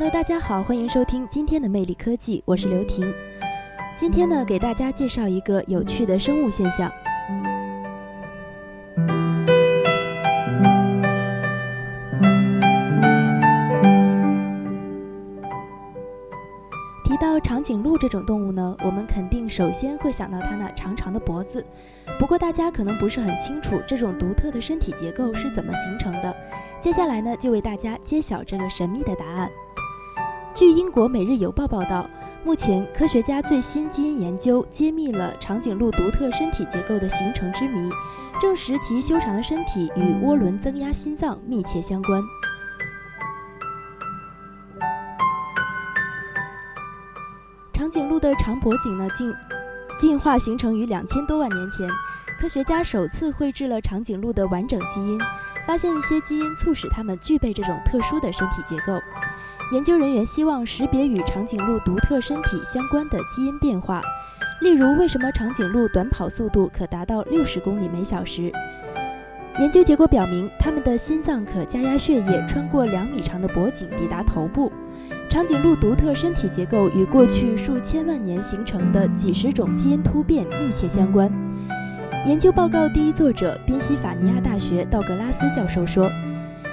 [0.00, 3.12] Hello，大家好，欢迎收听今天的魅力科技，我是刘婷。
[3.96, 6.88] 今天呢，给大家介绍一个有趣的生物现象。
[17.04, 21.66] 提到长颈鹿这种动物呢，我们肯定首先会想到它那长长的脖子。
[22.20, 26.36] 不过大家可能不是很清楚这种独特的身体结构是怎么形成的。
[26.80, 29.50] 接下来呢，就为大家揭晓这个神秘的答案。
[30.54, 32.08] 据英国《每日邮报》报道。
[32.44, 37.90] 目前，科学家最新基因研究揭秘了长颈鹿独特身体结构的形成之谜，
[38.40, 42.22] 证实其修长的身体与涡轮增压心脏密切相关。
[47.72, 49.32] 长颈鹿的长脖颈呢，进
[49.98, 51.86] 进化形成于两千多万年前，
[52.40, 55.20] 科学家首次绘制了长颈鹿的完整基因，
[55.66, 58.98] 发现一些基因促使它们具备这种特殊的身体结构。
[59.70, 64.00] 研究人员希望识别与长颈鹿独特身体相关的基因变化，
[64.62, 68.50] 例如为什么长颈鹿短跑速度可达到六十公里每小时。
[69.58, 74.72] 研究结果表明，它们的心脏可加压血液穿过两米长的脖颈抵达头部。
[75.28, 81.30] 长颈鹿独特身体结构与过去数千万年形成的几十种基因突变密切相关。
[82.24, 86.10] 研究报告第一作者宾夕法尼亚大学道格拉斯教授说。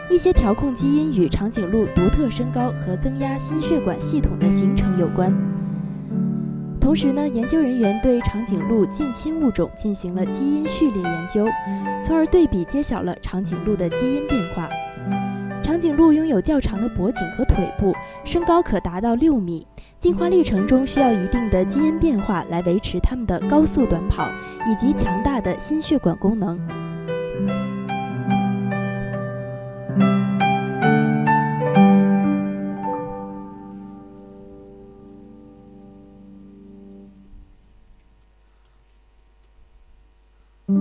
[0.10, 5.34] 一些调控基因与长颈鹿独特身高和增压心血管系统的形成有关。
[6.80, 11.46] 同时呢，研究人员对长颈鹿近亲物种进行了基因序列研究，
[12.04, 14.70] 从而对比揭晓了长颈鹿的基因变化。
[15.64, 17.92] 长颈鹿拥有较长的脖颈和腿部，
[18.24, 19.66] 身高可达到六米。
[20.00, 24.30] 进化历程中需要一定的基因变化来维持它们的高速短跑
[24.68, 27.75] 以及强大的心血管功能。
[40.68, 40.74] 长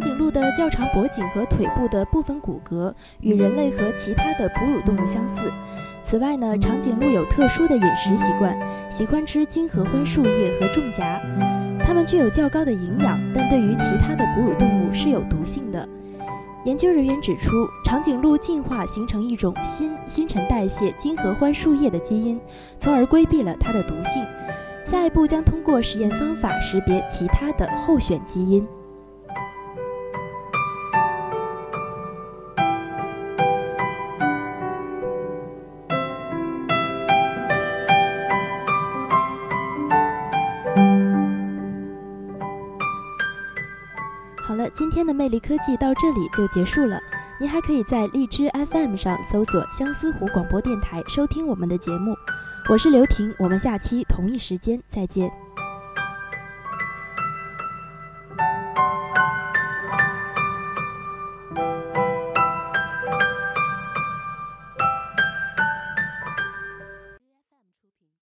[0.00, 5.42] 颈鹿的较长脖颈和腿部的部分骨骼与人类和其他的哺乳动物相似。
[6.02, 8.58] 此外呢，长颈鹿有特殊的饮食习惯，
[8.90, 11.20] 喜欢吃金合欢树叶和重荚。
[11.78, 15.88] 它们具有较高的营养，但对于其他的哺乳动物是有毒性的。
[16.64, 22.38] 研究人员指出，长颈鹿进化形成一种新新陈代谢金合欢树叶的基因，
[22.76, 24.22] 从而规避了它的毒性。
[24.84, 28.66] 下一步将通过实验方法识别其他的候选基因。
[44.74, 46.98] 今天的魅力科技到这里就结束了。
[47.40, 52.14] 您还可以在荔枝 FM 上搜索相思湖广播电台收听我们的节目。
[52.68, 55.30] 我是刘婷，我们下期同一时间再见。